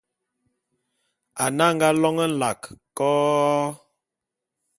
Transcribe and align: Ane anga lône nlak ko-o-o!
Ane 1.43 1.63
anga 1.69 1.89
lône 2.01 2.25
nlak 2.31 2.61
ko-o-o! 2.97 3.69